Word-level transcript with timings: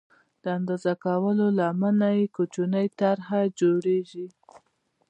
د 0.43 0.45
اندازه 0.57 0.93
کولو 1.03 1.45
لمنه 1.59 2.09
یې 2.17 2.25
کوچنۍ 2.35 2.87
طرحه 2.99 3.39
او 3.45 3.53
جوړېږي. 3.59 4.27